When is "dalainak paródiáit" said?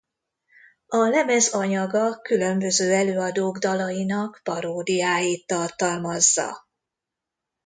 3.57-5.45